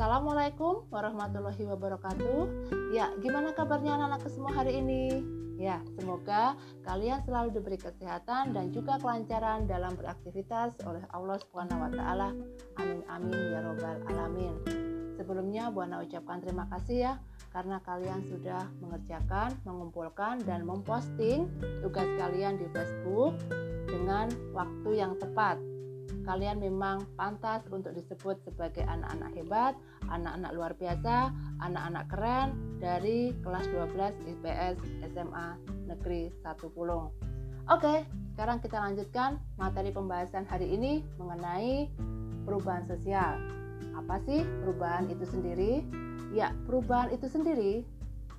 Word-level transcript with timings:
Assalamualaikum 0.00 0.88
warahmatullahi 0.88 1.60
wabarakatuh. 1.76 2.72
Ya, 2.88 3.12
gimana 3.20 3.52
kabarnya 3.52 4.00
anak-anak 4.00 4.32
semua 4.32 4.48
hari 4.56 4.80
ini? 4.80 5.20
Ya, 5.60 5.84
semoga 5.92 6.56
kalian 6.88 7.20
selalu 7.28 7.60
diberi 7.60 7.76
kesehatan 7.76 8.56
dan 8.56 8.72
juga 8.72 8.96
kelancaran 8.96 9.68
dalam 9.68 9.92
beraktivitas 10.00 10.80
oleh 10.88 11.04
Allah 11.12 11.36
Subhanahu 11.44 11.84
wa 11.84 11.92
taala. 11.92 12.32
Amin 12.80 13.04
amin 13.12 13.52
ya 13.52 13.60
robbal 13.60 14.00
alamin. 14.08 14.56
Sebelumnya 15.20 15.68
Buana 15.68 16.00
ucapkan 16.00 16.40
terima 16.40 16.64
kasih 16.72 16.96
ya 17.04 17.12
karena 17.52 17.76
kalian 17.84 18.24
sudah 18.24 18.72
mengerjakan, 18.80 19.52
mengumpulkan 19.68 20.40
dan 20.48 20.64
memposting 20.64 21.44
tugas 21.84 22.08
kalian 22.16 22.56
di 22.56 22.64
Facebook 22.72 23.36
dengan 23.84 24.32
waktu 24.56 24.96
yang 24.96 25.12
tepat 25.20 25.60
kalian 26.26 26.58
memang 26.60 27.04
pantas 27.14 27.64
untuk 27.70 27.94
disebut 27.96 28.38
sebagai 28.44 28.84
anak-anak 28.86 29.30
hebat, 29.36 29.74
anak-anak 30.10 30.50
luar 30.54 30.72
biasa, 30.76 31.30
anak-anak 31.62 32.04
keren 32.10 32.48
dari 32.78 33.34
kelas 33.42 33.66
12 33.70 34.38
IPS 34.38 34.76
SMA 35.14 35.48
Negeri 35.86 36.30
1 36.42 36.74
Pulung. 36.74 37.10
Oke, 37.70 38.02
sekarang 38.34 38.58
kita 38.64 38.80
lanjutkan 38.80 39.38
materi 39.60 39.92
pembahasan 39.92 40.48
hari 40.48 40.72
ini 40.72 41.04
mengenai 41.20 41.86
perubahan 42.42 42.88
sosial. 42.88 43.36
Apa 43.94 44.18
sih 44.24 44.42
perubahan 44.64 45.06
itu 45.12 45.22
sendiri? 45.28 45.84
Ya, 46.30 46.54
perubahan 46.66 47.10
itu 47.10 47.26
sendiri 47.26 47.84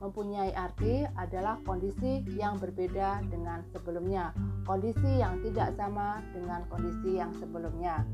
mempunyai 0.00 0.52
arti 0.52 1.08
adalah 1.16 1.56
kondisi 1.64 2.20
yang 2.36 2.60
berbeda 2.60 3.24
dengan 3.32 3.64
sebelumnya, 3.72 4.36
kondisi 4.68 5.20
yang 5.20 5.40
tidak 5.40 5.72
sama 5.76 6.20
dengan 6.36 6.64
kondisi 6.68 7.16
yang 7.16 7.32
sebelumnya. 7.36 8.04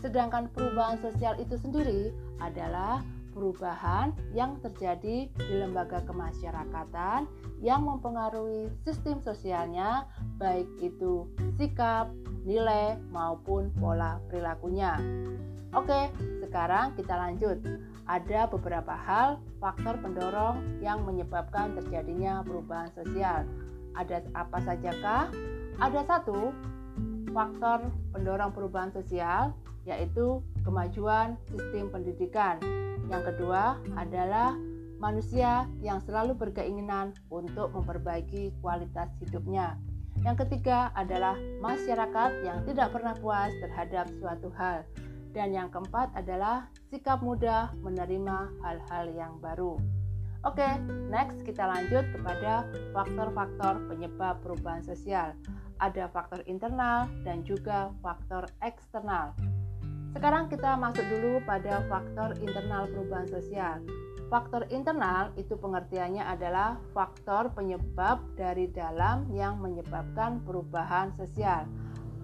Sedangkan 0.00 0.48
perubahan 0.52 1.00
sosial 1.00 1.36
itu 1.40 1.56
sendiri 1.60 2.12
adalah 2.40 3.00
perubahan 3.36 4.16
yang 4.32 4.56
terjadi 4.64 5.28
di 5.28 5.52
lembaga 5.52 6.00
kemasyarakatan 6.08 7.28
yang 7.60 7.84
mempengaruhi 7.84 8.72
sistem 8.88 9.20
sosialnya, 9.20 10.08
baik 10.40 10.64
itu 10.80 11.28
sikap, 11.60 12.08
nilai, 12.48 12.96
maupun 13.12 13.68
pola 13.76 14.16
perilakunya. 14.32 14.96
Oke, 15.76 16.08
sekarang 16.40 16.96
kita 16.96 17.12
lanjut 17.12 17.60
ada 18.06 18.46
beberapa 18.46 18.94
hal 18.94 19.42
faktor 19.58 19.98
pendorong 19.98 20.78
yang 20.78 21.02
menyebabkan 21.02 21.74
terjadinya 21.74 22.42
perubahan 22.46 22.90
sosial. 22.94 23.42
Ada 23.98 24.22
apa 24.38 24.58
sajakah? 24.62 25.30
Ada 25.82 26.00
satu 26.06 26.54
faktor 27.34 27.90
pendorong 28.14 28.54
perubahan 28.54 28.94
sosial 28.94 29.52
yaitu 29.86 30.42
kemajuan 30.62 31.38
sistem 31.50 31.90
pendidikan. 31.90 32.58
Yang 33.06 33.34
kedua 33.34 33.78
adalah 33.94 34.54
manusia 34.98 35.68
yang 35.84 36.02
selalu 36.02 36.34
berkeinginan 36.34 37.14
untuk 37.30 37.70
memperbaiki 37.74 38.54
kualitas 38.64 39.12
hidupnya. 39.22 39.78
Yang 40.24 40.48
ketiga 40.48 40.90
adalah 40.96 41.36
masyarakat 41.60 42.30
yang 42.42 42.64
tidak 42.64 42.88
pernah 42.90 43.14
puas 43.20 43.52
terhadap 43.60 44.08
suatu 44.18 44.48
hal. 44.56 44.82
Dan 45.36 45.52
yang 45.52 45.68
keempat 45.68 46.16
adalah 46.16 46.72
sikap 46.88 47.20
mudah 47.20 47.68
menerima 47.84 48.56
hal-hal 48.64 49.12
yang 49.12 49.36
baru. 49.36 49.76
Oke, 50.48 50.64
next 51.12 51.44
kita 51.44 51.60
lanjut 51.68 52.08
kepada 52.08 52.64
faktor-faktor 52.96 53.84
penyebab 53.84 54.40
perubahan 54.40 54.80
sosial. 54.80 55.36
Ada 55.76 56.08
faktor 56.08 56.40
internal 56.48 57.04
dan 57.20 57.44
juga 57.44 57.92
faktor 58.00 58.48
eksternal. 58.64 59.36
Sekarang 60.16 60.48
kita 60.48 60.72
masuk 60.80 61.04
dulu 61.04 61.44
pada 61.44 61.84
faktor 61.92 62.32
internal 62.40 62.88
perubahan 62.88 63.28
sosial. 63.28 63.84
Faktor 64.32 64.64
internal 64.72 65.36
itu 65.36 65.52
pengertiannya 65.60 66.24
adalah 66.24 66.80
faktor 66.96 67.52
penyebab 67.52 68.24
dari 68.40 68.72
dalam 68.72 69.28
yang 69.36 69.60
menyebabkan 69.60 70.40
perubahan 70.48 71.12
sosial. 71.20 71.68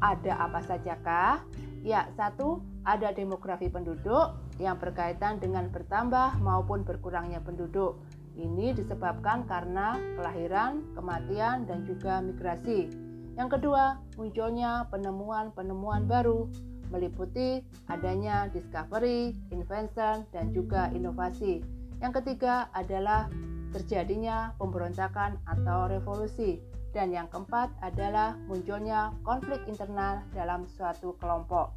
Ada 0.00 0.48
apa 0.48 0.64
sajakah? 0.64 1.44
Ya, 1.82 2.06
satu, 2.14 2.62
ada 2.86 3.10
demografi 3.10 3.66
penduduk 3.66 4.38
yang 4.62 4.78
berkaitan 4.78 5.42
dengan 5.42 5.66
bertambah 5.66 6.38
maupun 6.38 6.86
berkurangnya 6.86 7.42
penduduk. 7.42 7.98
Ini 8.38 8.70
disebabkan 8.78 9.44
karena 9.50 9.98
kelahiran, 10.14 10.86
kematian, 10.94 11.66
dan 11.66 11.82
juga 11.82 12.22
migrasi. 12.22 12.86
Yang 13.34 13.58
kedua, 13.58 13.98
munculnya 14.14 14.86
penemuan-penemuan 14.94 16.06
baru 16.06 16.46
meliputi 16.94 17.66
adanya 17.90 18.46
discovery, 18.54 19.34
invention, 19.50 20.22
dan 20.30 20.54
juga 20.54 20.86
inovasi. 20.94 21.66
Yang 21.98 22.22
ketiga 22.22 22.70
adalah 22.78 23.26
terjadinya 23.74 24.54
pemberontakan 24.60 25.40
atau 25.48 25.88
revolusi 25.88 26.62
dan 26.92 27.12
yang 27.12 27.28
keempat 27.32 27.72
adalah 27.80 28.36
munculnya 28.46 29.16
konflik 29.24 29.60
internal 29.68 30.20
dalam 30.36 30.68
suatu 30.68 31.16
kelompok. 31.16 31.72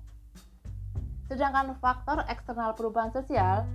Sedangkan 1.25 1.73
faktor 1.81 2.21
eksternal 2.29 2.77
perubahan 2.77 3.09
sosial 3.09 3.65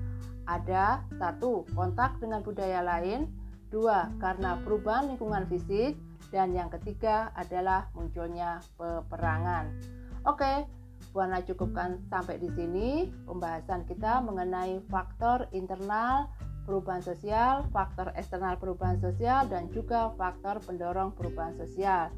ada 0.46 1.02
satu 1.18 1.66
kontak 1.74 2.20
dengan 2.22 2.44
budaya 2.44 2.84
lain, 2.84 3.26
dua 3.72 4.12
karena 4.22 4.60
perubahan 4.62 5.10
lingkungan 5.10 5.48
fisik, 5.50 5.98
dan 6.30 6.54
yang 6.54 6.70
ketiga 6.70 7.34
adalah 7.34 7.90
munculnya 7.96 8.62
peperangan. 8.78 9.66
Oke, 10.28 10.68
Buana 11.10 11.42
cukupkan 11.42 11.98
sampai 12.06 12.38
di 12.38 12.46
sini 12.54 13.10
pembahasan 13.26 13.82
kita 13.88 14.22
mengenai 14.22 14.78
faktor 14.86 15.50
internal 15.50 16.30
perubahan 16.70 17.02
sosial, 17.02 17.66
faktor 17.74 18.14
eksternal 18.14 18.54
perubahan 18.62 19.02
sosial, 19.02 19.50
dan 19.50 19.66
juga 19.74 20.14
faktor 20.14 20.62
pendorong 20.62 21.10
perubahan 21.18 21.58
sosial. 21.58 22.14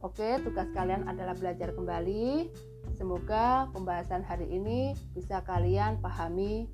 Oke, 0.00 0.40
tugas 0.40 0.72
kalian 0.72 1.04
adalah 1.04 1.36
belajar 1.36 1.76
kembali. 1.76 2.48
Semoga 2.96 3.68
pembahasan 3.76 4.24
hari 4.24 4.48
ini 4.48 4.96
bisa 5.12 5.44
kalian 5.44 6.00
pahami 6.00 6.64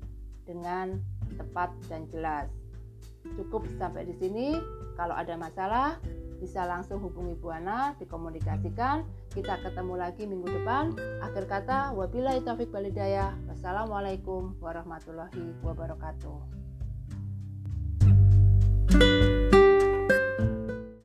dengan 0.47 1.03
tepat 1.35 1.75
dan 1.91 2.07
jelas. 2.15 2.47
Cukup 3.35 3.67
sampai 3.75 4.07
di 4.07 4.15
sini. 4.15 4.55
Kalau 4.95 5.15
ada 5.15 5.35
masalah, 5.35 5.99
bisa 6.39 6.63
langsung 6.67 6.99
hubungi 6.99 7.35
Buana, 7.39 7.95
dikomunikasikan. 7.99 9.03
Kita 9.31 9.63
ketemu 9.63 9.93
lagi 9.95 10.27
minggu 10.27 10.47
depan. 10.47 10.95
Akhir 11.23 11.47
kata, 11.47 11.95
wabillahi 11.95 12.43
taufik 12.43 12.71
walidayah. 12.71 13.35
Wassalamualaikum 13.47 14.59
warahmatullahi 14.59 15.55
wabarakatuh. 15.63 16.70